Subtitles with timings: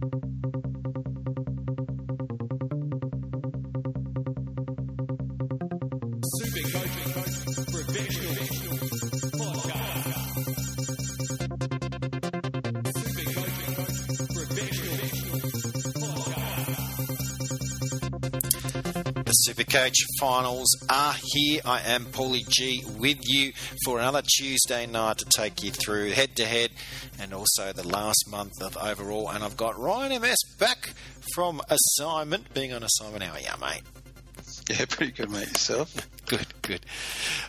[0.00, 0.14] Thank
[0.66, 0.75] you.
[19.46, 21.60] Supercoach finals are here.
[21.64, 23.52] I am Paulie G with you
[23.84, 26.72] for another Tuesday night to take you through head to head
[27.20, 29.28] and also the last month of overall.
[29.30, 30.94] And I've got Ryan MS back
[31.34, 33.22] from assignment, being on assignment.
[33.22, 33.82] How are you, mate?
[34.68, 35.46] Yeah, pretty good, mate.
[35.46, 35.94] Yourself?
[36.26, 36.84] good, good.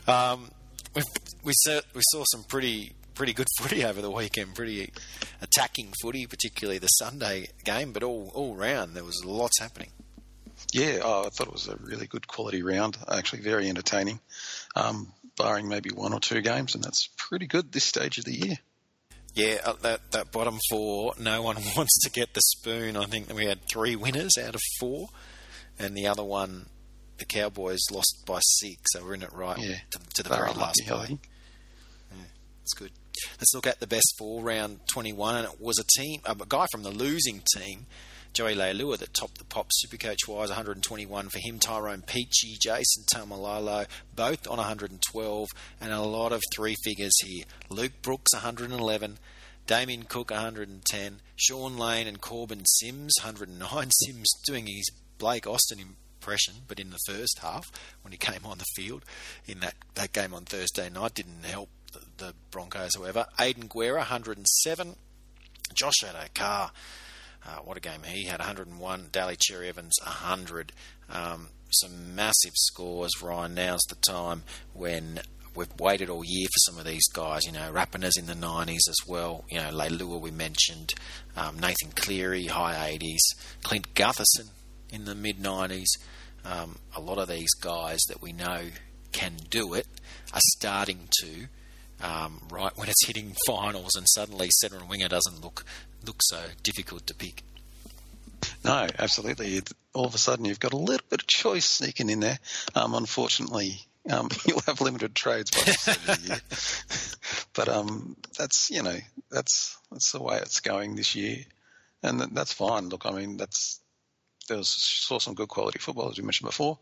[0.07, 0.51] Um,
[0.93, 1.01] we
[1.43, 4.91] we saw, we saw some pretty pretty good footy over the weekend, pretty
[5.41, 9.89] attacking footy, particularly the Sunday game, but all all round there was lots happening.
[10.73, 12.97] Yeah, oh, I thought it was a really good quality round.
[13.09, 14.19] Actually, very entertaining,
[14.75, 18.33] um, barring maybe one or two games, and that's pretty good this stage of the
[18.33, 18.57] year.
[19.33, 22.97] Yeah, uh, that that bottom four, no one wants to get the spoon.
[22.97, 25.07] I think we had three winners out of four,
[25.79, 26.67] and the other one,
[27.17, 30.51] the Cowboys lost by six, so we're in it right yeah, to, to the very
[30.53, 31.07] last play.
[32.11, 32.17] Yeah,
[32.63, 32.91] it's good.
[33.39, 36.65] Let's look at the best four round 21, and it was a team, a guy
[36.71, 37.85] from the losing team
[38.37, 41.57] Joey Leilua that topped the pop Supercoach wise, 121 for him.
[41.57, 45.47] Tyrone Peachey, Jason Taumalolo, both on 112,
[45.81, 47.45] and a lot of three figures here.
[47.71, 49.17] Luke Brooks, 111.
[49.65, 51.21] Damien Cook, 110.
[51.35, 53.89] Sean Lane and Korbin Sims, 109.
[54.05, 57.65] Sims doing his Blake Austin impression, but in the first half
[58.03, 59.03] when he came on the field
[59.47, 63.25] in that, that game on Thursday night didn't help the, the Broncos, however.
[63.39, 64.95] Aidan Guerra, 107.
[65.73, 66.71] Josh Addo-Carr,
[67.45, 69.07] uh, what a game he had 101.
[69.11, 70.71] Daly Cherry Evans 100.
[71.09, 73.55] Um, some massive scores, Ryan.
[73.55, 74.43] Now's the time
[74.73, 75.19] when
[75.55, 77.41] we've waited all year for some of these guys.
[77.45, 79.43] You know, Rapana's in the 90s as well.
[79.49, 80.93] You know, Leilua we mentioned.
[81.35, 83.41] Um, Nathan Cleary, high 80s.
[83.63, 84.49] Clint Gutherson
[84.89, 85.87] in the mid 90s.
[86.45, 88.67] Um, a lot of these guys that we know
[89.11, 89.87] can do it
[90.33, 91.47] are starting to.
[91.99, 95.65] Um, right when it's hitting finals, and suddenly centre and winger doesn't look
[96.05, 97.43] look so difficult to pick.
[98.63, 99.61] No, absolutely.
[99.93, 102.39] All of a sudden, you've got a little bit of choice sneaking in there.
[102.75, 106.41] Um, unfortunately, um, you'll have limited trades by the end of the year.
[107.53, 108.97] but um, that's you know
[109.29, 111.37] that's that's the way it's going this year,
[112.03, 112.89] and that's fine.
[112.89, 113.79] Look, I mean that's
[114.47, 116.79] there was saw some good quality football as we mentioned before.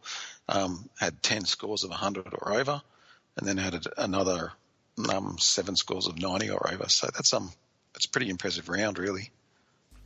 [0.48, 2.82] Um, had ten scores of hundred or over,
[3.38, 4.52] and then had another
[5.10, 6.90] um, seven scores of ninety or over.
[6.90, 7.52] So that's um
[7.96, 9.32] it's a pretty impressive round, really.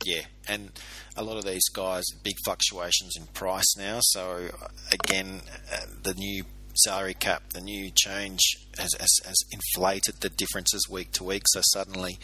[0.04, 0.70] Yeah, and
[1.16, 3.98] a lot of these guys, big fluctuations in price now.
[4.00, 4.48] So
[4.92, 8.40] again, uh, the new salary cap, the new change
[8.78, 11.42] has, has, has, inflated the differences week to week.
[11.46, 12.18] So suddenly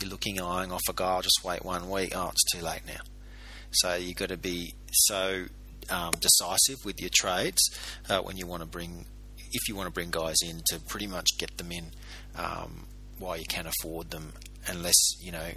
[0.00, 1.14] you're looking eyeing off a guy.
[1.14, 2.12] I'll just wait one week.
[2.14, 3.00] Oh, it's too late now.
[3.70, 5.46] So you've got to be so
[5.90, 7.60] um, decisive with your trades
[8.08, 9.06] uh, when you want to bring,
[9.52, 11.86] if you want to bring guys in to pretty much get them in
[12.36, 12.86] um,
[13.18, 14.32] while you can afford them
[14.68, 15.48] unless you know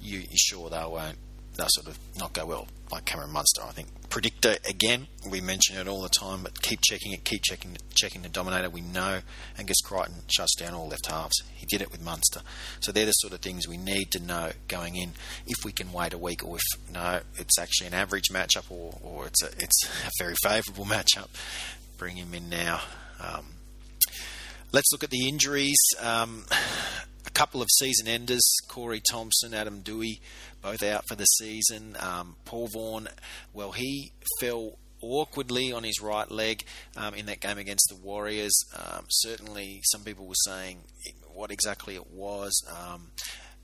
[0.00, 1.18] you, are sure they won't
[1.56, 3.88] they'll sort of not go well like Cameron Munster I think.
[4.08, 8.22] Predictor again we mention it all the time but keep checking it keep checking checking
[8.22, 8.70] the dominator.
[8.70, 9.20] We know
[9.58, 11.42] Angus Crichton shuts down all left halves.
[11.54, 12.42] He did it with Munster.
[12.80, 15.14] So they're the sort of things we need to know going in.
[15.46, 18.98] If we can wait a week or if no it's actually an average matchup or,
[19.02, 21.28] or it's a it's a very favourable matchup.
[21.98, 22.82] Bring him in now.
[23.18, 23.46] Um,
[24.72, 25.78] let's look at the injuries.
[26.00, 26.44] Um,
[27.36, 30.20] couple of season enders, Corey Thompson, Adam Doueihi,
[30.62, 31.94] both out for the season.
[32.00, 33.08] Um, Paul Vaughan,
[33.52, 36.64] well, he fell awkwardly on his right leg
[36.96, 38.58] um, in that game against the Warriors.
[38.74, 40.78] Um, certainly, some people were saying
[41.34, 42.54] what exactly it was.
[42.70, 43.08] Um,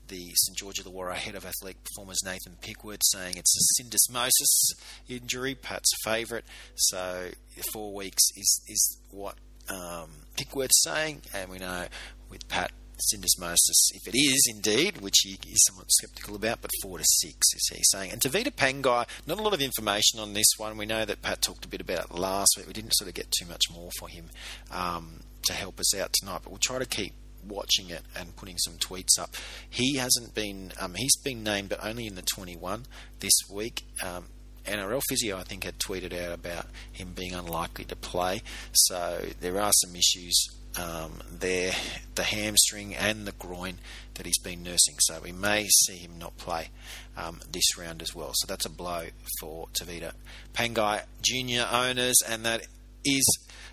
[0.07, 3.81] the St George of the Warrior head of athletic performers Nathan Pickwood saying it's a
[3.81, 6.43] syndesmosis injury, Pat's favourite.
[6.75, 7.29] So
[7.71, 9.35] four weeks is is what
[9.67, 11.85] um, Pickwood's saying, and we know
[12.29, 16.97] with Pat syndesmosis, if it is indeed, which he is somewhat sceptical about, but four
[16.97, 18.11] to six is he saying.
[18.11, 20.77] And Tevita Pangai, not a lot of information on this one.
[20.77, 22.67] We know that Pat talked a bit about it last week.
[22.67, 24.25] We didn't sort of get too much more for him
[24.71, 27.13] um, to help us out tonight, but we'll try to keep
[27.47, 29.35] watching it and putting some tweets up.
[29.69, 32.85] He hasn't been, um, he's been named, but only in the 21
[33.19, 33.83] this week.
[34.03, 34.25] Um,
[34.65, 38.41] NRL Physio, I think, had tweeted out about him being unlikely to play.
[38.71, 40.47] So there are some issues
[40.77, 41.73] um, there,
[42.15, 43.77] the hamstring and the groin
[44.15, 44.95] that he's been nursing.
[44.99, 46.69] So we may see him not play
[47.17, 48.31] um, this round as well.
[48.33, 49.07] So that's a blow
[49.39, 50.13] for Tevita
[50.53, 52.65] Pangai Junior owners, and that
[53.05, 53.25] is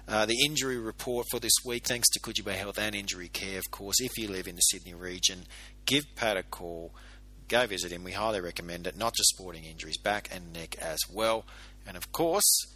[0.09, 1.87] uh, the injury report for this week.
[1.87, 4.01] Thanks to Coogee Bay Health and Injury Care, of course.
[4.01, 5.45] If you live in the Sydney region,
[5.87, 6.93] give Pat a call.
[7.49, 8.05] go visit him.
[8.05, 11.45] We highly recommend it, not just sporting injuries, back and neck as well.
[11.87, 12.67] And of course,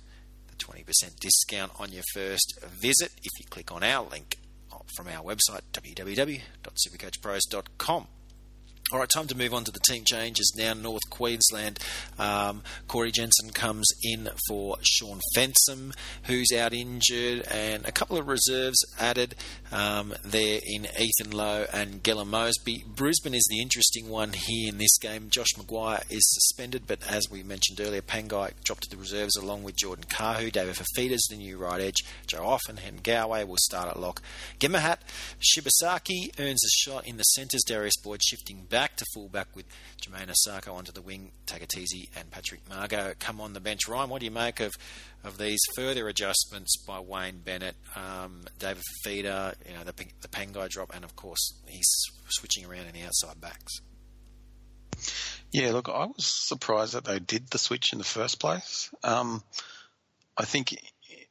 [0.64, 4.38] 20% discount on your first visit if you click on our link
[4.96, 8.06] from our website, www.supercoachpros.com.
[8.92, 10.74] All right, time to move on to the team changes now.
[10.74, 11.78] North Queensland.
[12.18, 15.94] Um, Corey Jensen comes in for Shaun Fensom,
[16.24, 19.36] who's out injured, and a couple of reserves added
[19.72, 22.84] um, there in Ethan Lowe and Gella Mosby.
[22.86, 25.30] Brisbane is the interesting one here in this game.
[25.30, 29.62] Josh McGuire is suspended, but as we mentioned earlier, Pangai dropped to the reserves along
[29.62, 30.52] with Jordan Kahu.
[30.52, 32.04] David Fifita's the new right edge.
[32.26, 34.20] Joe Ofahengaue will start at lock.
[34.60, 34.98] Gehamat
[35.40, 37.64] Shibasaki earns a shot in the centres.
[37.66, 39.66] Darius Boyd shifting back to fullback with
[40.02, 41.30] Jermaine Isaako onto the wing.
[41.46, 43.86] Tagatizi and Patrick Mago come on the bench.
[43.86, 44.72] Ryan, what do you make of,
[45.22, 49.92] of these further adjustments by Wayne Bennett, um, David Fifita, you know, the,
[50.22, 51.88] the Pangai drop, and of course he's
[52.30, 53.80] switching around in the outside backs?
[55.52, 58.90] Yeah, look, I was surprised that they did the switch in the first place.
[59.04, 59.44] Um,
[60.36, 60.74] I think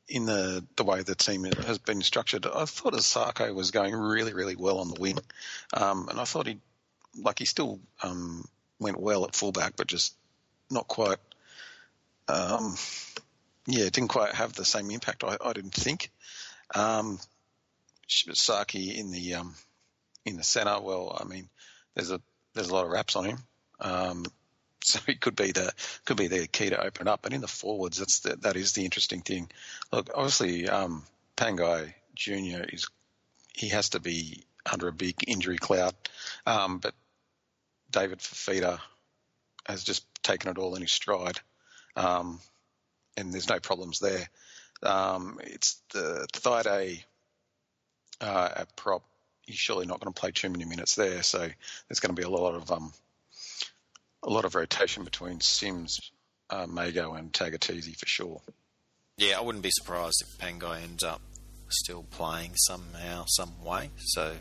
[0.07, 4.33] in the the way the team has been structured, I thought Asako was going really,
[4.33, 5.19] really well on the wing,
[5.73, 6.59] um, and I thought he
[7.17, 8.45] like he still um,
[8.79, 10.15] went well at fullback, but just
[10.69, 11.19] not quite.
[12.27, 12.75] Um,
[13.67, 15.23] yeah, didn't quite have the same impact.
[15.23, 16.11] I, I didn't think.
[16.75, 17.19] Um,
[18.07, 19.55] Saki in the um,
[20.25, 20.79] in the centre.
[20.79, 21.49] Well, I mean,
[21.95, 22.21] there's a
[22.53, 23.37] there's a lot of raps on him,
[23.79, 24.25] um,
[24.83, 25.71] so he could be the
[26.05, 27.21] could be the key to open up.
[27.21, 29.49] But in the forwards, that's the, that is the interesting thing.
[29.91, 31.03] Look, obviously, um,
[31.37, 32.87] Pangai Junior is
[33.53, 35.93] he has to be under a big injury cloud,
[36.45, 36.93] um, but
[37.93, 38.79] David Fifita
[39.65, 41.39] has just taken it all in his stride,
[41.95, 42.39] um,
[43.15, 44.27] and there's no problems there.
[44.81, 47.03] Um, it's the Thaiday
[48.19, 49.03] uh, at prop.
[49.43, 52.25] He's surely not going to play too many minutes there, so there's going to be
[52.25, 52.91] a lot of um,
[54.23, 56.11] a lot of rotation between Sims,
[56.49, 58.41] uh, Mago, and Tagatizi for sure.
[59.17, 61.21] Yeah, I wouldn't be surprised if Pangai ends up
[61.69, 63.89] still playing somehow, some way.
[63.97, 64.35] So,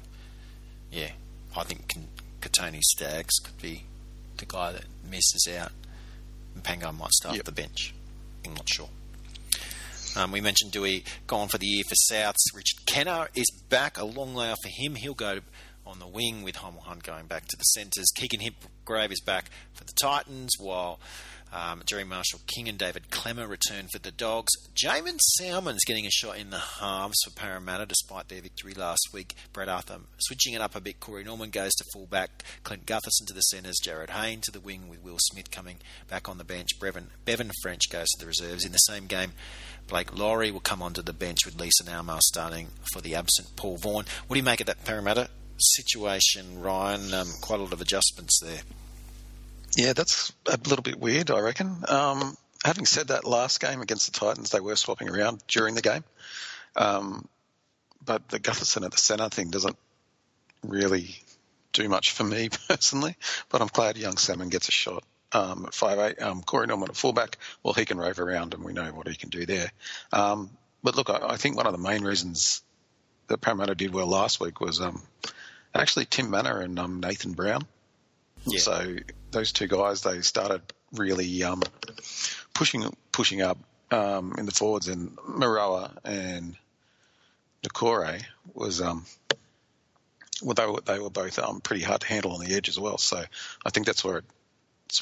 [0.90, 1.10] yeah,
[1.56, 1.94] I think
[2.42, 3.84] Kotoni Staggs could be
[4.36, 5.72] the guy that misses out.
[6.54, 7.44] And Pangai might start yep.
[7.44, 7.94] the bench.
[8.44, 8.88] I'm not sure.
[10.14, 12.54] Um, we mentioned Doueihi gone for the year for Souths.
[12.54, 13.96] Richard Kennar is back.
[13.98, 14.96] A long layoff for him.
[14.96, 15.40] He'll go
[15.86, 18.10] on the wing with Hymel Hunt going back to the centres.
[18.14, 21.00] Keegan Hipgrave is back for the Titans, while
[21.52, 24.52] um, Jerry Marshall King and David Klemmer return for the Dogs.
[24.74, 29.34] Jaeman Salmon's getting a shot in the halves for Parramatta despite their victory last week.
[29.52, 31.00] Brett Arthur switching it up a bit.
[31.00, 32.42] Corey Norman goes to fullback.
[32.64, 33.78] Clint Gutherson to the centres.
[33.84, 35.76] Jarryd Hayne to the wing with Will Smith coming
[36.08, 36.80] back on the bench.
[36.80, 38.64] Bevan, Bevan French goes to the reserves.
[38.64, 39.32] In the same game,
[39.88, 43.76] Blake Lawrie will come onto the bench with Lisa Naumel starting for the absent Paul
[43.76, 44.06] Vaughan.
[44.26, 45.28] What do you make of that Parramatta
[45.58, 47.12] situation, Ryan?
[47.12, 48.60] Um, quite a lot of adjustments there.
[49.76, 51.84] Yeah, that's a little bit weird, I reckon.
[51.88, 55.82] Um, having said that, last game against the Titans, they were swapping around during the
[55.82, 56.04] game.
[56.76, 57.28] Um,
[58.04, 59.76] but the Gutherson at the centre thing doesn't
[60.62, 61.16] really
[61.72, 63.16] do much for me personally.
[63.48, 66.22] But I'm glad young Salmon gets a shot um, at five eight.
[66.22, 69.14] Um, Corey Norman at fullback, well, he can rove around, and we know what he
[69.14, 69.70] can do there.
[70.12, 70.50] Um,
[70.82, 72.62] but look, I, I, think one of the main reasons
[73.28, 75.02] that Parramatta did well last week was um,
[75.74, 77.66] actually Tim Mannah and um, Nathan Brown.
[78.44, 78.58] Yeah.
[78.58, 78.96] So
[79.32, 80.62] those two guys, they started
[80.92, 81.62] really um,
[82.54, 83.58] pushing pushing up
[83.90, 86.56] um, in the forwards, and Moeroa and
[87.62, 88.22] Niukore
[88.54, 89.04] was um,
[90.42, 92.78] well, they were, they were both um, pretty hard to handle on the edge as
[92.78, 92.98] well.
[92.98, 93.22] So
[93.64, 94.24] I think that's where it,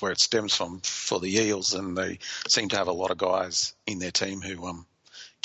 [0.00, 2.18] where it stems from for the Eels, and they
[2.48, 4.86] seem to have a lot of guys in their team who um,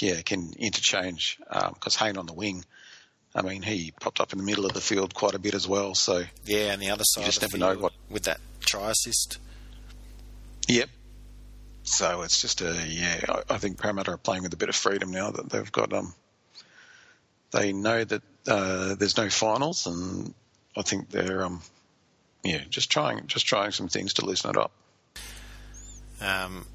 [0.02, 2.64] yeah can interchange because um, Hayne on the wing
[3.36, 5.68] I mean, he popped up in the middle of the field quite a bit as
[5.68, 5.94] well.
[5.94, 9.40] So yeah, and the other side, you just never know what with that try assist.
[10.70, 10.90] Yep.
[11.84, 13.20] So it's just a yeah.
[13.28, 15.94] I, I, think Parramatta are playing with a bit of freedom now that they've got.
[15.94, 16.14] Um,
[17.52, 20.34] they know that uh, there's no finals, and
[20.76, 21.62] I think they're um,
[22.44, 24.72] yeah, just trying just trying some things to loosen it up.
[26.22, 26.66] Um,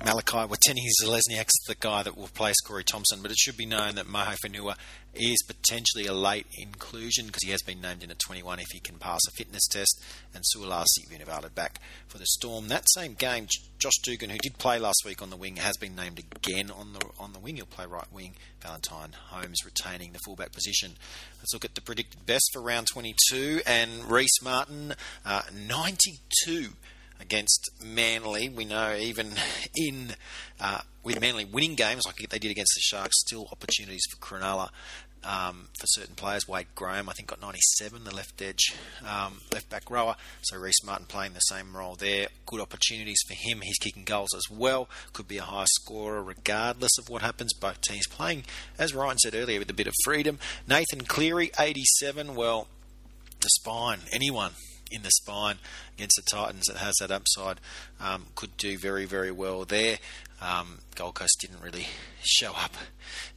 [0.00, 3.94] Malakai Watene Zelezniak's the guy that will replace Corey Thompson, but it should be known
[3.94, 4.76] that Mahe Fonua
[5.14, 8.78] is potentially a late inclusion because he has been named in at 21 if he
[8.78, 10.02] can pass a fitness test,
[10.34, 12.68] and Suliasi Vunivalu back for the Storm.
[12.68, 13.48] That same game,
[13.78, 16.92] Josh Dugan, who did play last week on the wing, has been named again on
[16.92, 17.56] the on the wing.
[17.56, 18.34] He'll play right wing.
[18.60, 20.92] Valentine Holmes retaining the fullback position.
[21.38, 26.74] Let's look at the predicted best for round 22, and Rhyse Martin, uh, 92
[27.20, 28.48] against Manly.
[28.48, 29.32] We know even
[29.74, 30.14] in
[30.60, 34.70] uh, with Manly winning games like they did against the Sharks, still opportunities for Cronulla
[35.26, 36.48] um, for certain players.
[36.48, 38.74] Wade Graham, I think, got 97, the left edge,
[39.06, 40.16] um, left back rower.
[40.42, 42.28] So Rhyse Martin playing the same role there.
[42.46, 43.60] Good opportunities for him.
[43.62, 44.88] He's kicking goals as well.
[45.12, 47.52] Could be a high scorer regardless of what happens.
[47.54, 48.44] Both teams playing,
[48.78, 50.38] as Ryan said earlier, with a bit of freedom.
[50.68, 52.34] Nathan Cleary, 87.
[52.34, 52.68] Well,
[53.40, 54.52] the spine, anyone
[54.90, 55.56] in the spine
[55.96, 57.60] against the Titans that has that upside
[58.00, 59.98] um, could do very, very well there.
[60.40, 61.86] Um, Gold Coast didn't really
[62.22, 62.72] show up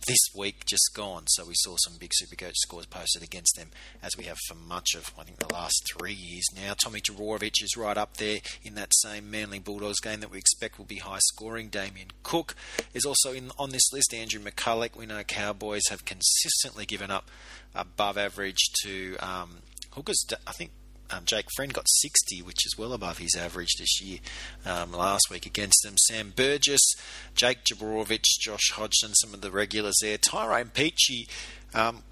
[0.05, 1.23] this week, just gone.
[1.27, 3.69] So we saw some big Supercoach scores posted against them,
[4.03, 6.73] as we have for much of I think the last three years now.
[6.83, 10.77] Tommy Trbojevic is right up there in that same Manly Bulldogs game that we expect
[10.77, 11.69] will be high scoring.
[11.69, 12.55] Damien Cook
[12.93, 14.13] is also in on this list.
[14.13, 14.95] Andrew McCullough.
[14.97, 17.29] We know Cowboys have consistently given up
[17.73, 19.59] above average to um,
[19.91, 20.25] hookers.
[20.45, 20.71] I think
[21.11, 24.19] um, Jake Friend got 60, which is well above his average this year.
[24.65, 26.93] Um, last week against them, Sam Burgess,
[27.35, 30.17] Jake Trbojevic, Josh Hodgson, some of the regulars there.
[30.17, 31.27] Tyrone Peachey,
[31.73, 32.03] um,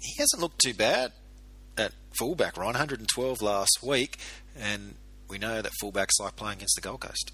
[0.00, 1.12] he hasn't looked too bad
[1.76, 2.74] at fullback, Ryan.
[2.74, 4.18] 112 last week,
[4.56, 4.94] and
[5.28, 7.32] we know that fullbacks like playing against the Gold Coast.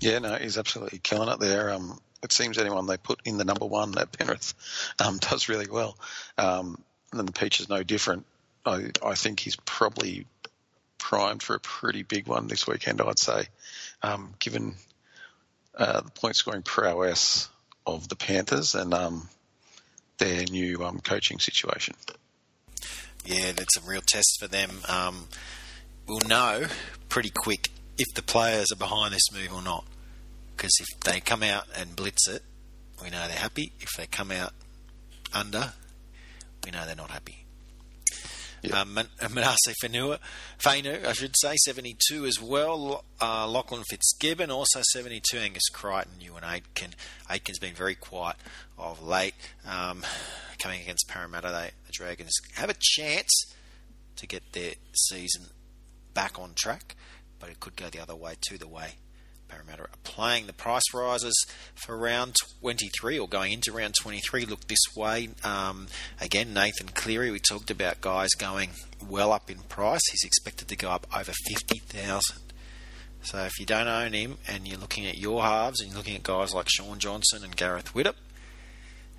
[0.00, 1.70] Yeah, no, he's absolutely killing it there.
[1.70, 4.54] Um, it seems anyone they put in the number one at Penrith
[4.98, 5.96] um, does really well.
[6.38, 8.26] Um, and the Peach is no different.
[8.64, 10.26] I, I think he's probably
[10.98, 13.46] primed for a pretty big one this weekend, I'd say,
[14.02, 14.76] um, given
[15.76, 17.48] uh, the point scoring prowess
[17.86, 19.28] of the Panthers and um,
[20.18, 21.94] their new um, coaching situation.
[23.24, 24.70] Yeah, that's a real test for them.
[24.88, 25.28] Um,
[26.06, 26.66] we'll know
[27.08, 29.84] pretty quick if the players are behind this move or not.
[30.56, 32.42] Because if they come out and blitz it,
[33.02, 33.72] we know they're happy.
[33.80, 34.52] If they come out
[35.32, 35.72] under,
[36.64, 37.41] we know they're not happy.
[38.62, 38.80] Yeah.
[38.80, 40.18] Um, Manase Fainu,
[40.58, 43.04] Fainu, I should say, 72 as well.
[43.20, 45.36] Uh, Lachlan Fitzgibbon, also 72.
[45.36, 46.94] Angus Crichton, Euan Aitken.
[47.28, 48.36] Aitken's been very quiet
[48.78, 49.34] of late.
[49.68, 50.04] Um,
[50.60, 53.30] coming against Parramatta, they, the Dragons have a chance
[54.16, 55.46] to get their season
[56.14, 56.94] back on track,
[57.40, 58.94] but it could go the other way, to the way
[59.52, 60.46] Parramatta playing.
[60.46, 61.34] The price rises
[61.74, 65.28] for round 23 or going into round 23 look this way.
[65.44, 65.88] Um,
[66.20, 68.70] again, Nathan Cleary, we talked about guys going
[69.06, 70.00] well up in price.
[70.10, 72.20] He's expected to go up over 50,000.
[73.22, 76.16] So if you don't own him and you're looking at your halves and you're looking
[76.16, 78.16] at guys like Shaun Johnson and Gareth Widdop,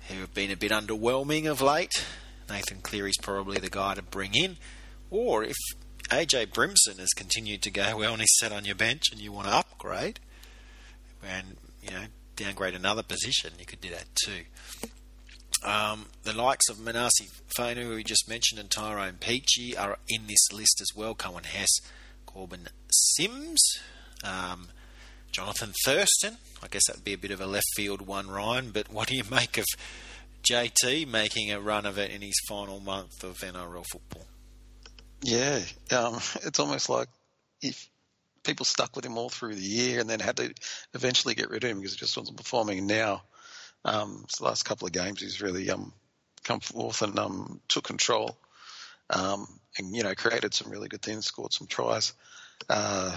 [0.08, 2.04] who have been a bit underwhelming of late,
[2.50, 4.58] Nathan Cleary's probably the guy to bring in.
[5.10, 5.56] Or if
[6.10, 9.32] AJ Brimson has continued to go well and he's sat on your bench and you
[9.32, 10.20] want to upgrade
[11.28, 12.04] and you know
[12.36, 14.42] downgrade another position, you could do that too.
[15.64, 20.26] Um, the likes of Manase Fainu, who we just mentioned, and Tyrone Peachey are in
[20.26, 21.14] this list as well.
[21.14, 21.70] Coen Hess,
[22.26, 23.62] Korbin Sims,
[24.22, 24.68] um,
[25.32, 26.36] Jonathan Thurston.
[26.62, 28.70] I guess that would be a bit of a left field one, Ryan.
[28.72, 29.64] But what do you make of
[30.42, 34.26] JT making a run of it in his final month of NRL football?
[35.22, 37.08] Yeah, um, it's almost like
[37.62, 37.88] if
[38.44, 40.54] people stuck with him all through the year and then had to
[40.94, 42.86] eventually get rid of him because he just wasn't performing.
[42.86, 43.22] now,
[43.84, 45.92] um, the last couple of games, he's really um,
[46.44, 48.36] come forth and um, took control
[49.10, 49.46] um,
[49.78, 52.12] and, you know, created some really good things, scored some tries.
[52.68, 53.16] Uh,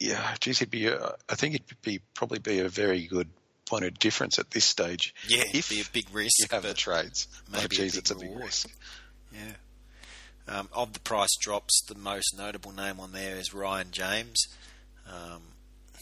[0.00, 3.28] yeah, geez, he'd be, uh, I think it'd be probably be a very good
[3.64, 5.14] point of difference at this stage.
[5.28, 6.38] Yeah, if be a big risk.
[6.40, 7.28] You have the trades.
[7.50, 8.68] Maybe oh, geez, a it's a big risk.
[9.32, 9.52] Yeah.
[10.46, 14.44] Um, of the price drops, the most notable name on there is Ryan James.
[15.08, 15.42] Um,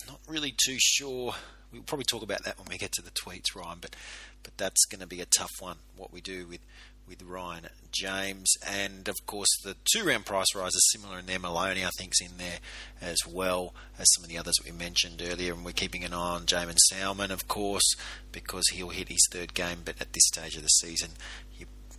[0.08, 1.34] not really too sure.
[1.72, 3.78] We'll probably talk about that when we get to the tweets, Ryan.
[3.80, 3.96] But
[4.42, 5.76] but that's going to be a tough one.
[5.96, 6.60] What we do with
[7.08, 11.38] with Ryan James, and of course the two round price rise is similar in there.
[11.38, 12.58] Maloney, I think, is in there
[13.00, 15.52] as well as some of the others we mentioned earlier.
[15.52, 17.94] And we're keeping an eye on Jaeman Salmon, of course,
[18.30, 19.78] because he'll hit his third game.
[19.84, 21.10] But at this stage of the season,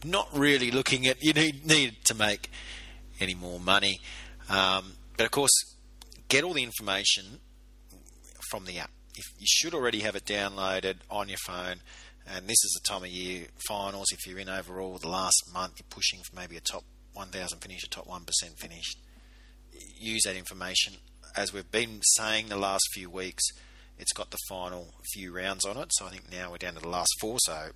[0.05, 2.49] not really looking at you need need to make
[3.19, 3.99] any more money.
[4.49, 5.51] Um, but of course,
[6.27, 7.39] get all the information
[8.49, 8.91] from the app.
[9.15, 11.81] If you should already have it downloaded on your phone,
[12.27, 14.07] and this is the time of year finals.
[14.11, 16.83] If you're in overall the last month, you're pushing for maybe a top
[17.13, 18.95] 1,000 finish, a top one percent finish.
[19.99, 20.93] Use that information
[21.35, 23.43] as we've been saying the last few weeks.
[23.97, 26.79] It's got the final few rounds on it, so I think now we're down to
[26.79, 27.37] the last four.
[27.41, 27.69] So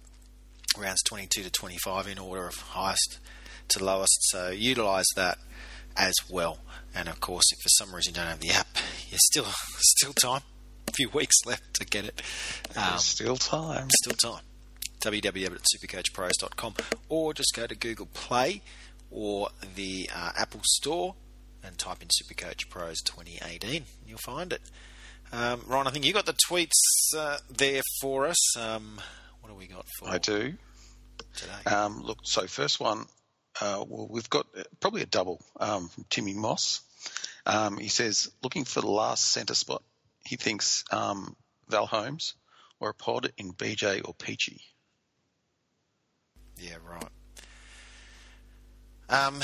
[0.78, 3.20] rounds 22 to 25 in order of highest
[3.70, 4.18] to lowest.
[4.30, 5.38] So utilise that
[5.96, 6.60] as well.
[6.96, 8.68] And of course, if for some reason you don't have the app,
[9.10, 9.46] you're still
[9.78, 10.42] still time.
[10.88, 12.22] A few weeks left to get it.
[12.76, 13.88] Um, still time.
[14.04, 14.44] Still time.
[15.04, 16.76] www.supercoachpros.com
[17.10, 18.62] or just go to Google Play
[19.12, 21.16] or the uh, Apple Store
[21.64, 23.84] and type in Supercoach Pros 2018.
[24.08, 24.62] You'll find it.
[25.32, 26.72] Um, Ron, I think you got the tweets
[27.16, 28.58] uh, there for us.
[28.58, 29.02] Um,
[29.42, 30.10] what do we got for?
[30.10, 30.54] I do.
[31.38, 31.76] Today?
[31.76, 33.06] Um, look, so first one,
[33.62, 34.48] uh, well, we've got
[34.80, 36.82] probably a double um, from Timmy Moss.
[37.46, 39.84] Um, he says, looking for the last centre spot,
[40.26, 41.36] he thinks um,
[41.70, 42.34] Val Holmes
[42.80, 44.62] or a pod in BJ or Peachy.
[46.58, 47.10] Yeah, right.
[49.10, 49.42] Um,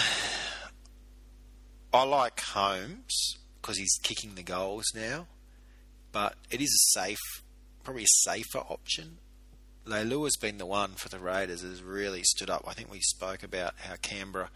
[1.93, 5.27] I like Holmes because he's kicking the goals now,
[6.12, 7.19] but it is a safe,
[7.83, 9.19] probably a safer option.
[9.85, 12.63] Leilua's been the one for the Raiders has really stood up.
[12.67, 14.49] I think we spoke about how Canberra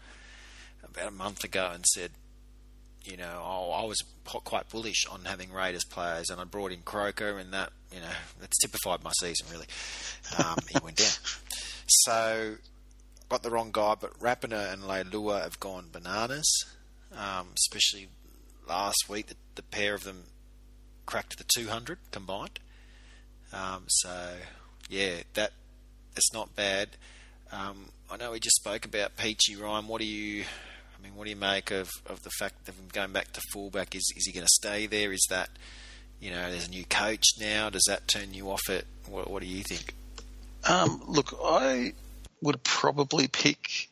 [0.82, 2.12] about a month ago and said,
[3.04, 6.80] you know, oh, I was quite bullish on having Raiders players, and I brought in
[6.80, 8.06] Croker, and that, you know,
[8.40, 9.66] that's typified my season really.
[10.38, 11.08] Um, he went down.
[12.04, 12.56] So
[13.30, 16.66] got the wrong guy, but Rapana and Leilua have gone bananas,
[17.16, 18.08] um, especially
[18.68, 19.28] last week.
[19.28, 20.24] The, the, pair of them
[21.06, 22.58] cracked the 200 combined.
[23.54, 24.34] Um, so,
[24.88, 25.52] yeah, that
[26.16, 26.88] it's not bad.
[27.52, 29.86] Um, I know we just spoke about Peachy Ryan.
[29.86, 30.44] What do you,
[30.98, 33.40] I mean, what do you make of, of the fact that him going back to
[33.52, 33.94] fullback?
[33.94, 35.12] Is is he going to stay there?
[35.12, 35.50] Is that,
[36.20, 37.70] you know, there's a new coach now?
[37.70, 38.86] Does that turn you off it?
[39.08, 39.94] What, what do you think?
[40.64, 41.92] Um, look, I
[42.42, 43.88] would probably pick.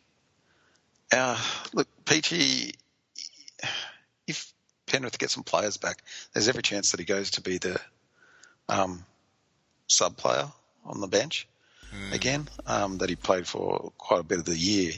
[1.13, 1.41] Uh,
[1.73, 2.75] look, Peachy.
[4.27, 4.53] If
[4.87, 7.81] Penrith gets some players back, there's every chance that he goes to be the
[8.69, 9.05] um,
[9.87, 10.49] sub player
[10.87, 11.47] on the bench
[11.95, 12.15] mm.
[12.15, 12.49] again.
[12.67, 14.93] Um, that he played for quite a bit of the year.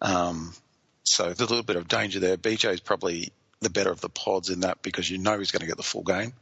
[0.00, 0.54] Um,
[1.04, 2.36] so there's a little bit of danger there.
[2.36, 5.60] BJ is probably the better of the pods in that because you know he's going
[5.60, 6.32] to get the full game,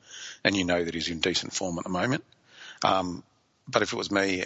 [0.45, 2.25] and you know that he's in decent form at the moment.
[2.85, 3.23] Um,
[3.67, 4.45] but if it was me,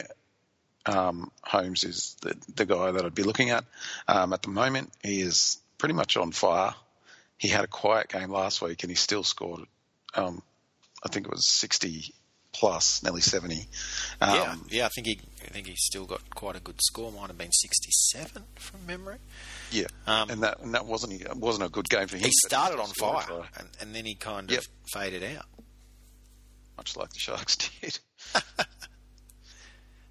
[0.87, 3.64] um, Holmes is the, the guy that I'd be looking at.
[4.08, 6.75] Um, at the moment, he is pretty much on fire.
[7.38, 9.62] He had a quiet game last week and he still scored,
[10.14, 10.42] um,
[11.04, 12.14] I think it was 60
[12.52, 13.66] plus, nearly 70.
[14.21, 17.11] yeah, um, yeah, I think he, I think he still got quite a good score.
[17.11, 19.16] Might have been 67 from memory.
[19.71, 22.25] Yeah, um, and that and that wasn't wasn't a good game for him.
[22.25, 25.47] He started on fire, and, and, then he kind of faded out,
[26.76, 27.98] much like the Sharks did.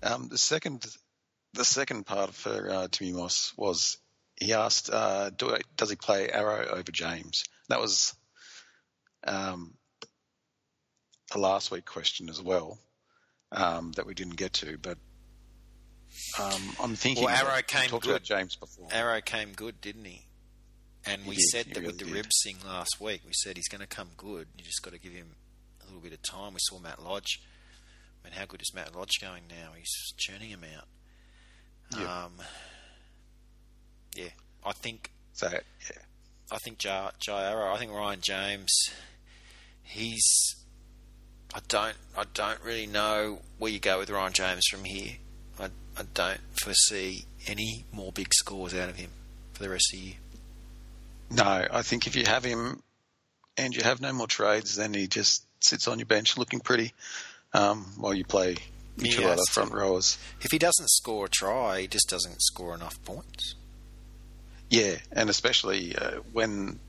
[0.04, 0.86] Um, the second,
[1.54, 3.98] the second part for uh, Timmy Moss was
[4.39, 8.16] he asked, uh, do "Does he play Arrow over James?" That was
[9.26, 9.76] um,
[11.34, 12.80] a last week question as well
[13.52, 14.98] um, that we didn't get to, but
[16.39, 17.26] um, I'm thinking.
[17.26, 18.12] Well, Arrow came talked good.
[18.12, 18.88] About James before.
[18.91, 20.26] Arrow came good, didn't he?
[21.06, 22.13] And he we did, said that really with the did.
[22.13, 23.22] ribs thing last week.
[23.26, 24.48] We said he's going to come good.
[24.58, 25.36] You just got to give him
[25.82, 26.54] a little bit of time.
[26.54, 27.39] We saw Matt Lodge
[28.22, 29.72] I mean, how good is Matt Lodge going now?
[29.76, 30.88] He's churning him out.
[32.00, 32.24] Yeah.
[32.24, 32.34] Um,
[34.15, 34.30] yeah,
[34.65, 35.12] I think.
[35.34, 35.98] So yeah.
[36.52, 37.74] I think Jai, Jai Arrow.
[37.74, 38.72] I think Ryan James.
[39.84, 40.56] He's.
[41.54, 41.96] I don't.
[42.18, 45.14] I don't really know where you go with Ryan James from here.
[45.60, 45.66] I,
[45.98, 49.10] I don't foresee any more big scores out of him
[49.54, 50.16] for the rest of the year.
[51.30, 52.82] No, I think if you have him
[53.58, 56.94] and you have no more trades, then he just sits on your bench looking pretty
[57.54, 58.58] um, while you play
[59.00, 60.18] each of the front rowers.
[60.42, 63.56] If he doesn't score a try, he just doesn't score enough points.
[64.70, 66.80] Yeah, and especially uh, when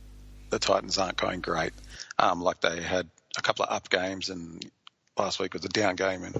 [0.51, 1.73] the Titans aren't going great,
[2.19, 4.65] um, like they had a couple of up games, and
[5.17, 6.37] last week was a down game, and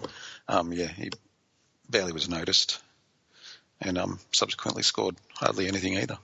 [0.49, 1.11] um, yeah, he
[1.89, 2.81] barely was noticed,
[3.81, 6.19] and um, subsequently scored hardly anything either.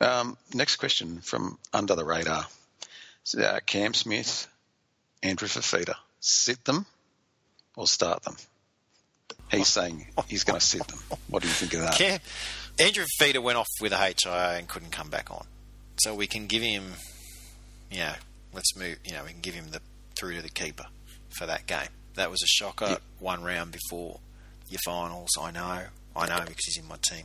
[0.00, 2.46] Um, next question from under the radar.
[3.38, 4.46] Uh, Cam Smith,
[5.22, 6.86] Andrew Fifita sit them
[7.76, 8.36] or start them?
[9.50, 10.98] He's saying he's going to sit them.
[11.28, 11.94] What do you think of that?
[11.94, 12.18] Cam,
[12.78, 15.46] Andrew Fifita went off with a HIA and couldn't come back on.
[15.98, 16.92] So we can give him,
[17.90, 18.14] you know,
[18.54, 19.80] let's move, you know, we can give him the
[20.16, 20.86] through to the keeper
[21.38, 21.88] for that game.
[22.14, 22.98] That was a shocker.
[23.18, 24.20] One round before
[24.68, 25.30] your finals.
[25.40, 25.82] I know.
[26.16, 27.24] I know because he's in my team.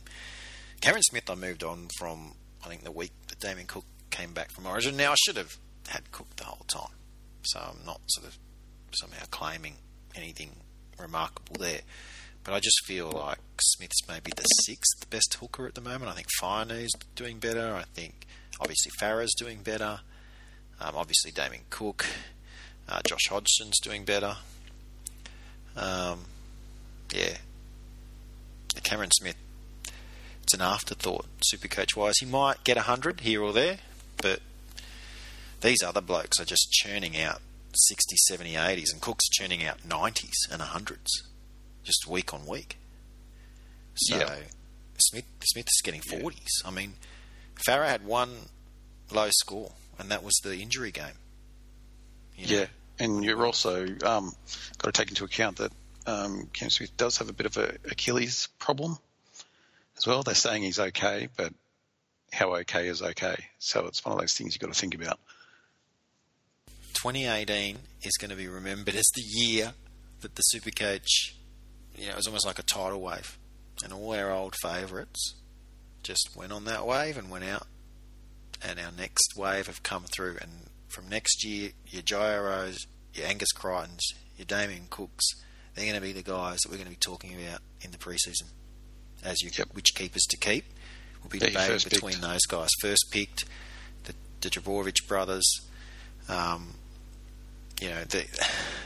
[0.80, 4.50] Cameron Smith, I moved on from, I think, the week that Damien Cook came back
[4.50, 4.96] from Origin.
[4.96, 5.56] Now, I should have
[5.88, 6.94] had Cook the whole time.
[7.42, 8.38] So I'm not sort of
[8.92, 9.74] somehow claiming
[10.16, 10.50] anything
[10.98, 11.80] remarkable there.
[12.42, 16.10] But I just feel like Smith's maybe the sixth best hooker at the moment.
[16.10, 17.74] I think Fainu's doing better.
[17.74, 18.26] I think
[18.60, 20.00] obviously Farah's doing better.
[20.80, 22.06] Um, obviously Damien Cook,
[22.88, 24.36] uh, Josh Hodgson's doing better.
[25.76, 26.20] Um,
[27.14, 27.36] yeah,
[28.82, 29.36] Cameron Smith.
[30.42, 32.14] It's an afterthought, super coach wise.
[32.18, 33.78] He might get hundred here or there,
[34.16, 34.40] but
[35.60, 37.40] these other blokes are just churning out
[37.74, 41.06] 60, 70, 80s, and Cook's churning out 90s and 100s
[41.84, 42.78] just week on week.
[43.94, 44.36] So yeah.
[44.98, 46.34] Smith Smith is getting 40s.
[46.34, 46.68] Yeah.
[46.68, 46.94] I mean,
[47.66, 48.30] Farah had one
[49.12, 51.06] low score, and that was the injury game.
[52.36, 52.60] You know?
[52.60, 52.66] Yeah,
[52.98, 54.32] and you're also um,
[54.78, 55.72] got to take into account that
[56.06, 58.98] um, Cam Smith does have a bit of a Achilles problem
[59.96, 60.22] as well.
[60.22, 61.52] They're saying he's okay, but
[62.32, 63.36] how okay is okay?
[63.58, 65.18] So it's one of those things you've got to think about.
[66.94, 69.72] 2018 is going to be remembered as the year
[70.20, 71.32] that the Supercoach,
[71.96, 73.38] you know, it was almost like a tidal wave,
[73.82, 75.34] and all our old favourites
[76.02, 77.66] just went on that wave and went out,
[78.66, 80.50] and our next wave have come through, and
[80.88, 82.76] from next year, your Jairos,
[83.14, 84.00] your Angus Crichtons,
[84.36, 85.24] your Damien Cooks,
[85.74, 87.98] they're going to be the guys that we're going to be talking about in the
[87.98, 88.48] preseason
[89.24, 89.68] as you Yep.
[89.72, 90.64] which keepers to keep.
[91.22, 92.22] Will be Yeah, debated between picked.
[92.22, 92.68] those guys.
[92.80, 93.44] First picked,
[94.04, 95.46] the, the Trbojevic brothers.
[96.28, 96.74] Um,
[97.80, 98.24] you know, the,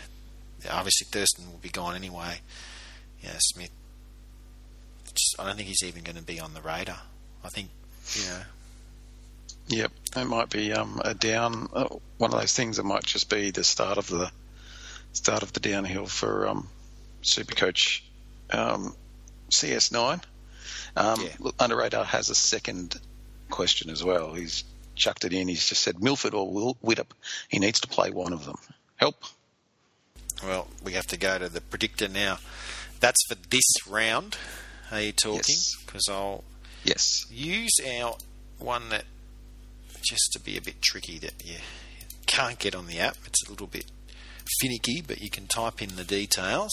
[0.70, 2.40] obviously Thurston will be gone anyway.
[3.22, 3.70] Yeah, Smith.
[5.14, 6.98] Just, I don't think he's even going to be on the radar.
[7.44, 7.68] I think,
[8.14, 8.40] you know,
[9.68, 13.30] Yep, it might be um, a down uh, one of those things that might just
[13.30, 14.30] be the start of the
[15.12, 16.68] start of the downhill for um,
[17.22, 18.02] Supercoach
[18.50, 18.94] um,
[19.50, 20.22] CS9.
[20.96, 21.50] Um, Yeah.
[21.58, 23.00] Under Radar has a second
[23.50, 24.34] question as well.
[24.34, 24.64] He's
[24.96, 25.48] chucked it in.
[25.48, 27.08] He's just said Milford or Will Widdop.
[27.48, 28.56] He needs to play one of them.
[28.96, 29.24] Help.
[30.42, 32.38] well, we have to go to the predictor now.
[33.00, 34.36] That's for this round.
[34.92, 35.38] Are you talking?
[35.48, 35.74] Yes.
[35.86, 36.44] Because I'll
[36.84, 37.24] Yes.
[37.30, 38.16] use our
[38.58, 39.04] one that
[40.04, 41.56] just to be a bit tricky that you
[42.26, 43.16] can't get on the app.
[43.26, 43.86] It's a little bit
[44.60, 46.72] finicky, but you can type in the details,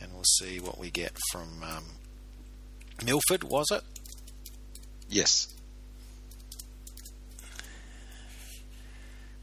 [0.00, 1.84] and we'll see what we get from um,
[3.04, 3.44] Milford.
[3.44, 3.82] Was it?
[5.08, 5.54] Yes.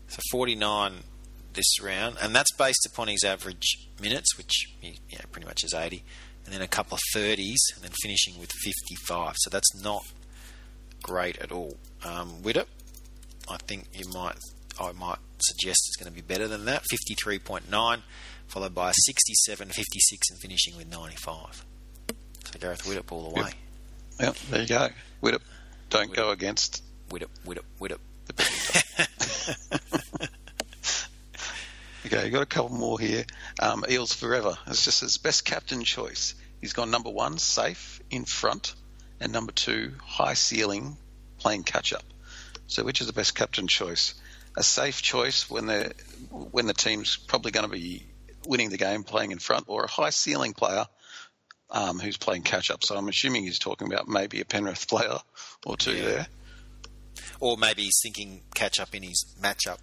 [0.08, 0.94] So 49
[1.54, 5.64] this round, and that's based upon his average minutes, which he, you know, pretty much
[5.64, 6.04] is 80,
[6.46, 9.36] and then a couple of 30s, and then finishing with 55.
[9.38, 10.04] So that's not
[11.02, 11.78] great at all.
[12.06, 12.68] Um, Widdop,
[13.50, 14.36] I think you might,
[14.80, 16.84] I might suggest it's going to be better than that.
[17.18, 18.02] 53.9,
[18.48, 21.66] followed by a 67, 56, and finishing with 95.
[22.46, 23.46] So Gareth Widdop all the Yep.
[23.46, 23.52] way.
[24.20, 24.90] Well, there you go.
[25.24, 25.42] Widdop.
[25.90, 28.00] Don't go against Widdop, Widdop, Widdop.
[32.06, 33.26] Okay, you've got a couple more here.
[33.60, 34.56] Um, Eels Forever.
[34.68, 36.36] It's just his best captain choice.
[36.62, 38.76] He's gone number one, safe in front,
[39.20, 40.98] and number two, high ceiling,
[41.46, 42.04] playing catch up.
[42.66, 44.16] So, which is the best captain choice?
[44.58, 45.94] A safe choice when the
[46.32, 48.04] when the team's probably going to be
[48.48, 50.86] winning the game, playing in front, or a high ceiling player
[51.70, 52.84] um, who's playing catch up.
[52.84, 55.18] So, I'm assuming he's talking about maybe a Penrith player
[55.66, 56.02] or two Yeah.
[56.02, 56.28] there.
[57.40, 59.78] Or maybe he's thinking catch up in his matchup.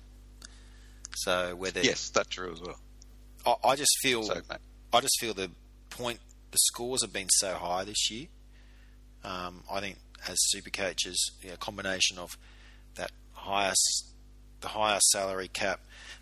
[1.14, 2.78] So whether Yes, that's true as well.
[3.46, 4.40] I, I just feel So,
[4.92, 5.50] I just feel the
[5.90, 6.18] point
[6.50, 8.26] the scores have been so high this year.
[9.22, 12.36] Um, I think as super coaches, you know, combination of
[12.94, 14.12] that highest
[14.60, 15.80] the higher salary cap,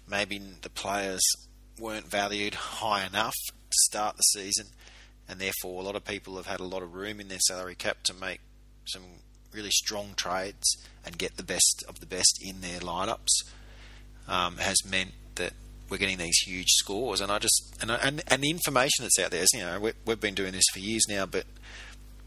[0.09, 1.23] maybe the players
[1.79, 4.67] weren't valued high enough to start the season,
[5.29, 7.75] and therefore a lot of people have had a lot of room in their salary
[7.75, 8.41] cap to make
[8.87, 9.03] some
[9.53, 13.45] really strong trades and get the best of the best in their lineups
[14.29, 15.53] um, has meant that
[15.89, 17.21] we're getting these huge scores.
[17.21, 19.93] And I just and and, and the information that's out there is you know we,
[20.07, 21.45] we've been doing this for years now, but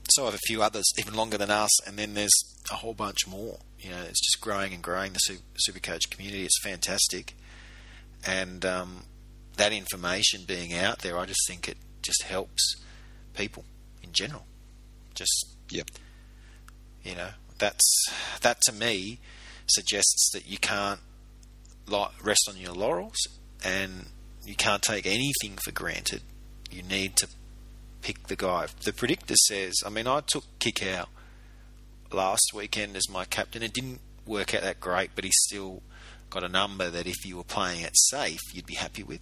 [0.09, 1.71] so I have a few others even longer than us.
[1.87, 2.33] And then there's
[2.71, 3.59] a whole bunch more.
[3.79, 5.13] You know, it's just growing and growing.
[5.13, 7.35] The super, Supercoach community is fantastic,
[8.25, 9.03] and um,
[9.57, 12.75] that information being out there, I just think it just helps
[13.35, 13.65] people
[14.01, 14.45] in general.
[15.13, 15.89] Just Yep.
[17.03, 18.05] you know, that's
[18.41, 19.19] that to me
[19.67, 20.99] suggests that you can't
[22.21, 23.17] rest on your laurels
[23.63, 24.07] and
[24.45, 26.21] you can't take anything for granted.
[26.69, 27.27] You need to
[28.03, 28.67] pick the guy.
[28.83, 31.09] The predictor says, I mean, I took Kickout
[32.11, 33.63] last weekend as my captain.
[33.63, 35.81] It didn't work out that great, but he's still
[36.29, 39.21] got a number that if you were playing it safe, you'd be happy with.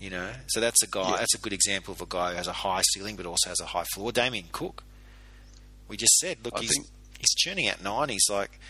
[0.00, 1.10] You know, so that's a guy.
[1.10, 1.16] Yeah.
[1.18, 3.60] That's a good example of a guy who has a high ceiling but also has
[3.60, 4.12] a high floor.
[4.12, 4.84] Damien Cook.
[5.88, 6.86] We just said, look, I he's think-
[7.18, 8.60] he's churning out nineties, like,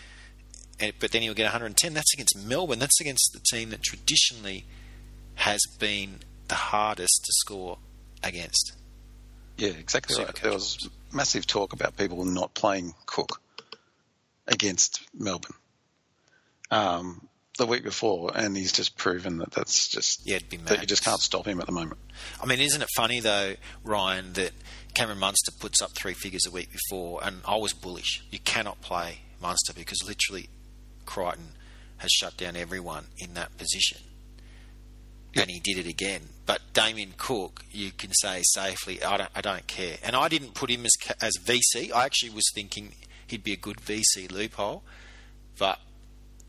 [0.79, 1.93] and, but then he'll get 110.
[1.93, 2.79] That's against Melbourne.
[2.79, 4.65] That's against the team that traditionally
[5.35, 7.77] has been the hardest to score
[8.23, 8.73] against.
[9.59, 10.33] Yeah, exactly right.
[10.35, 13.41] There was massive talk about people not playing Cook
[14.47, 15.55] against Melbourne
[16.71, 20.81] um, the week before, and he's just proven that that's just Yeah, it'd be that
[20.81, 21.99] you just can't stop him at the moment.
[22.41, 24.51] I mean, isn't it funny though, Ryan, that
[24.93, 28.23] Cameron Munster puts up three figures a week before, and I was bullish.
[28.31, 30.49] You cannot play Munster because literally
[31.05, 31.49] Crichton
[31.97, 33.99] has shut down everyone in that position,
[35.33, 35.41] Yeah.
[35.41, 36.21] and he did it again.
[36.49, 39.97] But Damien Cook, you can say safely, I don't, I don't care.
[40.01, 41.93] And I didn't put him as as VC.
[41.93, 42.95] I actually was thinking
[43.27, 44.81] he'd be a good VC loophole,
[45.59, 45.77] but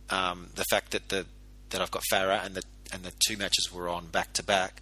[0.08, 1.26] um, the fact that the
[1.68, 4.80] that I've got Farah and the and the two matches were on back to back,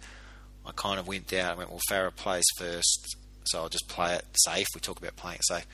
[0.65, 4.15] I kind of went out and went, well, Farah plays first, so I'll just play
[4.15, 4.67] it safe.
[4.73, 5.67] We talk about playing it safe.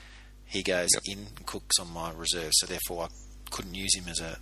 [0.44, 1.02] He goes Yep.
[1.06, 3.08] in, Cook's on my reserve, so therefore I
[3.52, 4.40] couldn't use him as a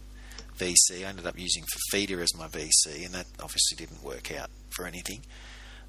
[0.59, 1.05] VC.
[1.05, 4.87] I ended up using Fafita as my VC, and that obviously didn't work out for
[4.87, 5.23] anything.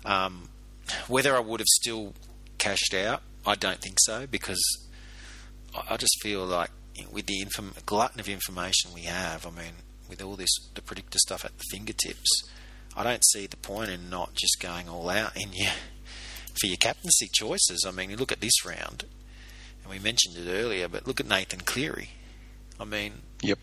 [0.03, 0.49] Um,
[1.07, 2.13] whether I would have still
[2.57, 4.61] cashed out, I don't think so, because
[5.89, 6.69] I just feel like
[7.11, 9.73] with the inform- glutton of information we have, I mean,
[10.09, 12.29] with all this the predictor stuff at the fingertips,
[12.95, 15.71] I don't see the point in not just going all out in your
[16.59, 17.83] for your captaincy choices.
[17.85, 19.05] I mean, you look at this round,
[19.83, 22.11] and we mentioned it earlier, but look at Nathan Cleary.
[22.79, 23.59] I mean, Yep.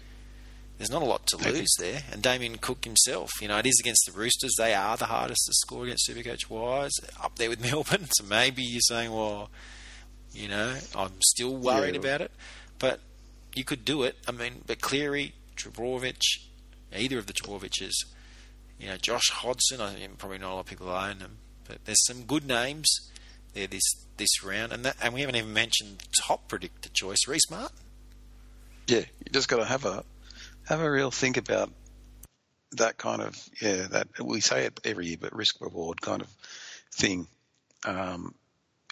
[0.82, 2.02] There's not a lot to lose there.
[2.10, 4.52] And Damien Cook himself, you know, it is against the Roosters.
[4.58, 6.90] They are the hardest to score against Supercoach wise,
[7.22, 8.08] up there with Melbourne.
[8.10, 9.48] So maybe you're saying, well,
[10.32, 12.00] you know, I'm still worried Yeah.
[12.00, 12.32] about it.
[12.80, 12.98] But
[13.54, 14.16] you could do it.
[14.26, 16.20] I mean, but Cleary, Trbojevic,
[16.92, 17.92] either of the Trebojeviches,
[18.80, 21.36] you know, Josh Hodgson, I mean, probably not a lot of people own them,
[21.68, 22.88] but there's some good names
[23.54, 23.84] there this
[24.16, 24.72] this round.
[24.72, 27.76] And that, and we haven't even mentioned top predictor choice, Rhyse Martin.
[28.88, 30.02] Yeah, you just got to have a
[30.72, 31.70] have a real think about
[32.72, 36.28] that kind of yeah that we say it every year, but risk reward kind of
[36.90, 37.26] thing.
[37.84, 38.34] Um,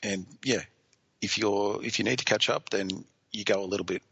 [0.03, 0.61] and yeah,
[1.23, 4.03] if you're if you need to catch up, then you go a little bit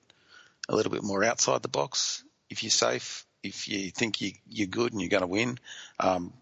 [0.69, 2.25] a little bit more outside the box.
[2.49, 5.59] If you're safe, if you think you, you're good and you're going to win,
[6.01, 6.33] um,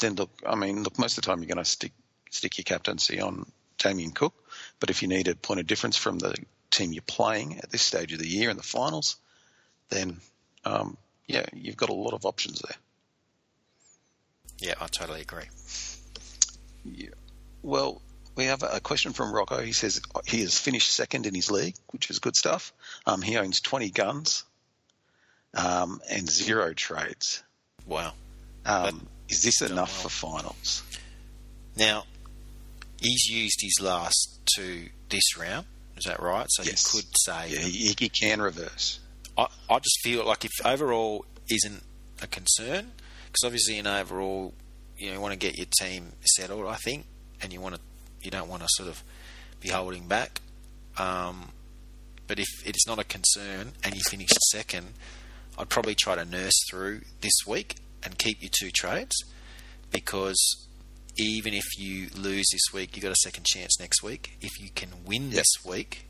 [0.00, 0.30] then look.
[0.46, 0.98] I mean, look.
[0.98, 1.92] Most of the time, you're going to stick
[2.30, 4.34] stick your captaincy on Damien Cook.
[4.80, 6.34] But if you need a point of difference from the
[6.70, 9.16] team you're playing at this stage of the year in the finals,
[9.88, 10.20] then
[10.64, 12.76] um, yeah, you've got a lot of options there.
[14.60, 15.44] Yeah, I totally agree.
[16.84, 17.10] Yeah.
[17.62, 18.00] Well,
[18.34, 19.60] we have a question from Rocco.
[19.60, 22.72] He says he has finished second in his league, which is good stuff.
[23.06, 24.44] Um, he owns 20 guns
[25.54, 27.42] um, and zero trades.
[27.86, 28.12] Wow.
[28.64, 30.02] Um, is this enough well.
[30.02, 30.82] for finals?
[31.76, 32.04] Now,
[33.00, 35.66] he's used his last two this round.
[35.96, 36.46] Is that right?
[36.48, 36.92] So Yes.
[36.92, 37.48] he could say.
[37.50, 39.00] Yeah, he, he can reverse.
[39.38, 41.82] I, I just feel like if overall isn't
[42.20, 42.92] a concern,
[43.26, 44.52] because obviously in overall,
[44.98, 46.66] you know, you want to get your team settled.
[46.66, 47.06] I think,
[47.40, 47.80] and you want to,
[48.22, 49.02] you don't want to sort of
[49.60, 50.40] be holding back.
[50.98, 51.50] Um,
[52.26, 54.88] but if it is not a concern and you finish second,
[55.56, 59.14] I'd probably try to nurse through this week and keep your two trades
[59.90, 60.66] because
[61.16, 64.36] even if you lose this week, you've got a second chance next week.
[64.40, 65.32] If you can win Yep.
[65.32, 66.04] this week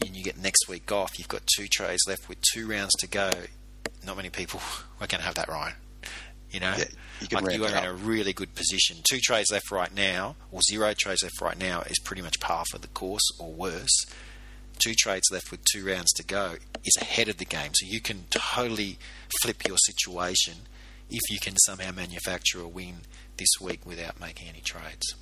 [0.00, 3.06] and you get next week off, you've got two trades left with two rounds to
[3.06, 3.30] go.
[4.04, 4.60] Not many people
[5.00, 5.74] are going to have that, Ryan.
[6.50, 6.84] You know, Yeah,
[7.20, 8.98] you, like you are in a really good position.
[9.10, 12.64] Two trades left right now, or zero trades left right now, is pretty much par
[12.70, 14.04] for the course, or worse.
[14.78, 16.54] Two trades left with two rounds to go
[16.84, 18.98] is ahead of the game, so you can totally
[19.42, 20.54] flip your situation
[21.10, 22.96] if you can somehow manufacture a win
[23.36, 25.14] this week without making any trades.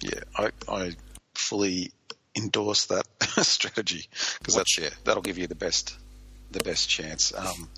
[0.00, 0.92] Yeah, I, I
[1.34, 1.92] fully
[2.38, 3.06] endorse that
[3.44, 4.06] strategy
[4.38, 5.96] because that's yeah, that'll give you the best
[6.50, 7.68] the best chance, um,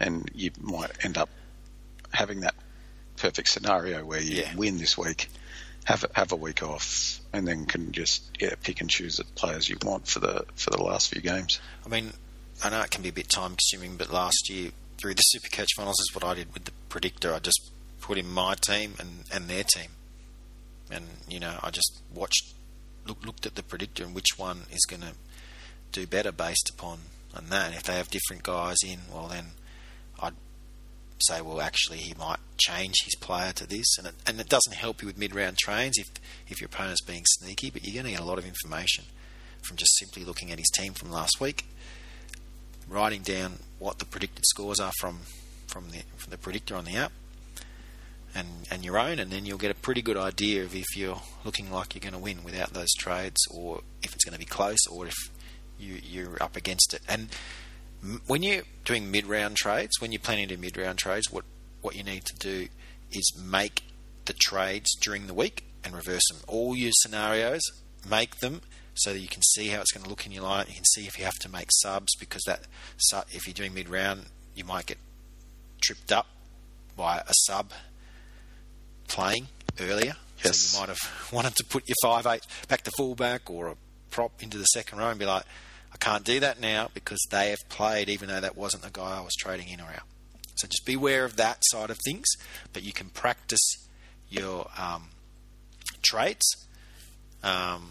[0.00, 1.28] and you might end up
[2.12, 2.54] having that
[3.18, 4.54] perfect scenario where you Yeah.
[4.56, 5.28] win this week,
[5.84, 9.24] have a, have a week off, and then can just yeah pick and choose the
[9.24, 11.60] players you want for the for the last few games.
[11.84, 12.12] I mean,
[12.62, 15.48] I know it can be a bit time consuming, but last year through the Super
[15.48, 17.34] Supercoach finals is what I did with the predictor.
[17.34, 19.90] I just put in my team and, and their team,
[20.90, 22.54] and you know I just watched,
[23.06, 25.12] look, looked at the predictor and which one is going to
[25.92, 26.98] do better based upon
[27.34, 27.66] on that.
[27.66, 29.46] And if they have different guys in, well then
[30.20, 30.34] I'd
[31.18, 34.74] say, well, actually he might change his player to this, and it, and it doesn't
[34.74, 36.08] help you with mid round trains if
[36.48, 39.04] if your opponent's being sneaky, but you're going to get a lot of information
[39.62, 41.64] from just simply looking at his team from last week
[42.88, 45.20] writing down what the predicted scores are from
[45.66, 47.12] from the from the predictor on the app
[48.34, 51.20] and and your own and then you'll get a pretty good idea of if you're
[51.44, 54.44] looking like you're going to win without those trades or if it's going to be
[54.44, 55.14] close or if
[55.78, 57.28] you you're up against it and
[58.26, 61.44] when you're doing mid-round trades when you're planning to mid-round trades what
[61.80, 62.68] what you need to do
[63.12, 63.82] is make
[64.24, 67.62] the trades during the week and reverse them all your scenarios
[68.08, 68.60] make them
[68.94, 70.66] so that you can see how it's going to look in your line.
[70.68, 72.62] You can see if you have to make subs because that
[73.30, 74.98] if you're doing mid round, you might get
[75.82, 76.26] tripped up
[76.96, 77.72] by a sub
[79.08, 79.48] playing
[79.80, 80.16] earlier.
[80.44, 80.58] Yes.
[80.58, 83.76] So you might have wanted to put your five eight back to fullback or a
[84.10, 85.44] prop into the second row and be like,
[85.92, 89.18] I can't do that now because they have played, even though that wasn't the guy
[89.18, 90.06] I was trading in or out.
[90.56, 92.26] So just be aware of that side of things,
[92.72, 93.88] but you can practice
[94.28, 95.10] your um,
[96.02, 96.44] trades.
[97.42, 97.90] Um,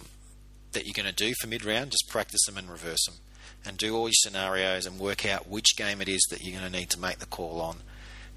[0.74, 3.16] that you're going to do for mid round, just practice them and reverse them.
[3.66, 6.70] And do all your scenarios and work out which game it is that you're going
[6.70, 7.78] to need to make the call on.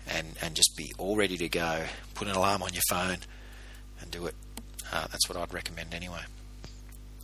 [0.09, 1.85] And and just be all ready to go.
[2.15, 3.19] Put an alarm on your phone
[4.01, 4.35] and do it.
[4.93, 6.21] Uh, that's what I'd recommend anyway.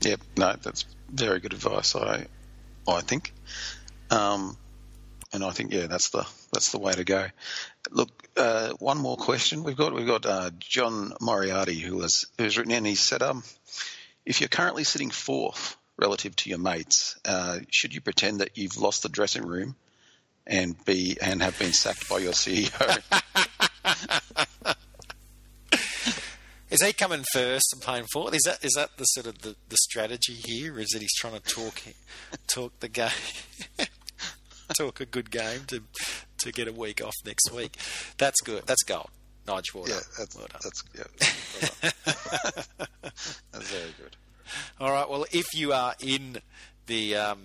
[0.01, 1.95] Yep, no, that's very good advice.
[1.95, 2.27] I,
[2.89, 3.33] I think,
[4.11, 4.57] um,
[5.33, 7.29] and I think yeah, that's the that's the way to go.
[7.91, 9.95] Look, uh, one more question we've got.
[9.95, 12.85] We've got uh, John Moriarty who has who's written in.
[12.85, 13.45] He said, um,
[14.27, 18.79] if you're currently sitting fourth relative to your mates, uh, should you pretend that you've
[18.79, 19.77] lost the dressing room
[20.47, 22.71] and be and have been sacked by your CEO?
[26.73, 28.35] Is he coming first and playing fourth?
[28.35, 30.79] Is that is that the sort of the, the strategy here?
[30.79, 31.83] Is that he's trying to talk
[32.47, 33.11] talk the game,
[34.79, 35.83] talk a good game to
[36.39, 37.77] to get a week off next week?
[38.17, 38.63] That's good.
[38.65, 39.11] That's gold.
[39.47, 39.93] Nigel Water.
[39.93, 41.03] Yeah, that's well that's yeah.
[41.61, 41.93] Well
[43.53, 44.17] that's very good.
[44.81, 45.11] All right.
[45.11, 46.39] Well, if you are in
[46.87, 47.41] the um,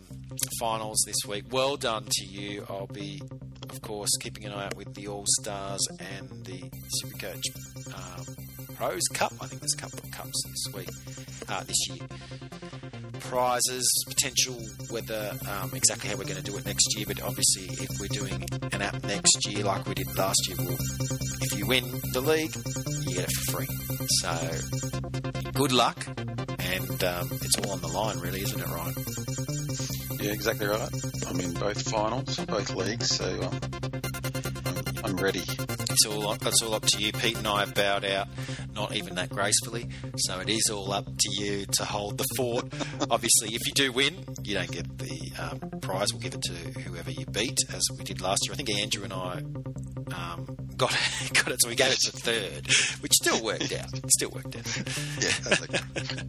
[0.60, 2.66] finals this week, well done to you.
[2.70, 3.22] I'll be,
[3.70, 6.70] of course, keeping an eye out with the All Stars and the
[7.04, 7.44] Supercoach
[7.94, 8.26] um,
[8.76, 9.34] Pros Cup.
[9.42, 10.90] I think there's a couple of cups this week,
[11.50, 12.08] uh, this year.
[13.20, 14.56] Prizes, potential
[14.90, 18.08] whether um, exactly how we're going to do it next year, but obviously, if we're
[18.08, 20.78] doing an app next year like we did last year, we'll,
[21.42, 22.56] if you win the league,
[23.08, 23.68] you get it for free.
[24.22, 25.98] So, good luck,
[26.60, 28.96] and um, it's all on the line, really, isn't it, Ryan?
[30.20, 30.90] Yeah, exactly right.
[31.28, 33.60] I'm in both finals, both leagues, so um,
[35.08, 35.40] I'm, ready.
[35.40, 37.14] It's all it's all up to you.
[37.14, 38.28] Pete and I have bowed out,
[38.76, 39.88] not even that gracefully.
[40.18, 42.66] So it is all up to you to hold the fort.
[43.10, 46.14] Obviously, if you do win, you don't get the um, prize.
[46.14, 48.54] We'll give it to whoever you beat, as we did last year.
[48.54, 49.42] I think Andrew and I
[50.14, 50.46] um,
[50.78, 50.92] got
[51.34, 52.68] got it, so we gave it to third,
[53.02, 53.90] which still worked out.
[54.10, 54.66] Still worked out.
[55.20, 56.24] Yeah, okay.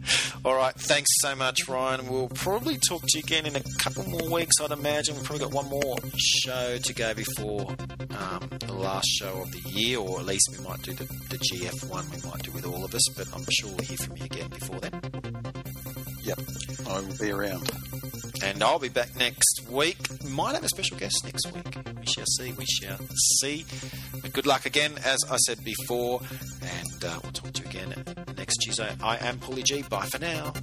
[0.45, 2.07] All right, thanks so much, Ryan.
[2.07, 5.15] We'll probably talk to you again in a couple more weeks, I'd imagine.
[5.15, 7.67] We've probably got one more show to go before
[8.17, 11.37] um, the last show of the year, or at least we might do the, the
[11.37, 12.05] GF one.
[12.11, 14.49] We might do with all of us, but I'm sure we'll hear from you again
[14.49, 15.01] before then.
[16.23, 16.39] Yep,
[16.89, 17.71] I will be around.
[18.41, 19.97] And I'll be back next week.
[20.29, 21.77] Might have a special guest next week.
[21.99, 22.51] We shall see.
[22.53, 22.97] We shall
[23.39, 23.65] see.
[24.21, 26.21] But good luck again, as I said before.
[26.61, 28.03] And uh, we'll talk to you again
[28.37, 28.89] next Tuesday.
[29.03, 29.83] I am Paulie G.
[29.83, 30.53] Bye for now.